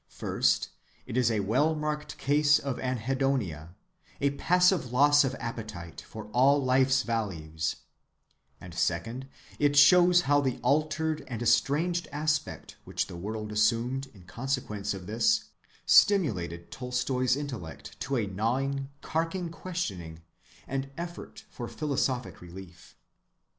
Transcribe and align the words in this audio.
First 0.09 0.69
it 1.05 1.15
is 1.15 1.29
a 1.29 1.41
well‐marked 1.41 2.17
case 2.17 2.57
of 2.57 2.77
anhedonia, 2.79 3.75
of 4.19 4.37
passive 4.39 4.91
loss 4.91 5.23
of 5.23 5.35
appetite 5.39 6.01
for 6.07 6.25
all 6.31 6.57
life's 6.57 7.03
values; 7.03 7.75
and 8.59 8.73
second, 8.73 9.27
it 9.59 9.75
shows 9.77 10.21
how 10.21 10.41
the 10.41 10.57
altered 10.63 11.23
and 11.27 11.43
estranged 11.43 12.07
aspect 12.11 12.77
which 12.83 13.05
the 13.05 13.15
world 13.15 13.51
assumed 13.51 14.07
in 14.15 14.23
consequence 14.23 14.95
of 14.95 15.05
this 15.05 15.49
stimulated 15.85 16.71
Tolstoy's 16.71 17.35
intellect 17.35 17.99
to 17.99 18.15
a 18.15 18.25
gnawing, 18.25 18.89
carking 19.01 19.51
questioning 19.51 20.23
and 20.67 20.89
effort 20.97 21.45
for 21.51 21.67
philosophic 21.67 22.41
relief. 22.41 22.97